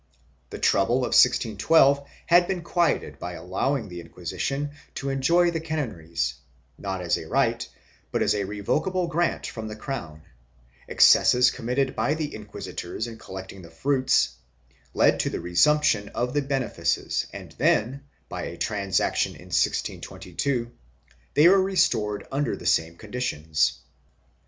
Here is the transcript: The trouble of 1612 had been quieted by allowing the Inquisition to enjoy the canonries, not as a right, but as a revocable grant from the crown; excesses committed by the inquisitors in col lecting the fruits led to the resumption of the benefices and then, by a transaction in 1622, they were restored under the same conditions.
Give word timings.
The 0.49 0.57
trouble 0.57 0.95
of 0.95 1.13
1612 1.13 2.07
had 2.25 2.47
been 2.47 2.63
quieted 2.63 3.19
by 3.19 3.33
allowing 3.33 3.87
the 3.87 3.99
Inquisition 4.01 4.71
to 4.95 5.09
enjoy 5.11 5.51
the 5.51 5.59
canonries, 5.61 6.33
not 6.75 7.01
as 7.01 7.17
a 7.19 7.27
right, 7.27 7.69
but 8.11 8.23
as 8.23 8.33
a 8.33 8.45
revocable 8.45 9.05
grant 9.05 9.45
from 9.45 9.67
the 9.67 9.75
crown; 9.75 10.23
excesses 10.89 11.51
committed 11.51 11.95
by 11.95 12.15
the 12.15 12.33
inquisitors 12.33 13.05
in 13.05 13.19
col 13.19 13.35
lecting 13.35 13.61
the 13.61 13.69
fruits 13.69 14.37
led 14.95 15.19
to 15.19 15.29
the 15.29 15.39
resumption 15.39 16.09
of 16.15 16.33
the 16.33 16.41
benefices 16.41 17.27
and 17.31 17.51
then, 17.59 18.03
by 18.27 18.45
a 18.45 18.57
transaction 18.57 19.33
in 19.35 19.49
1622, 19.53 20.71
they 21.35 21.47
were 21.47 21.61
restored 21.61 22.27
under 22.31 22.55
the 22.55 22.65
same 22.65 22.95
conditions. 22.97 23.81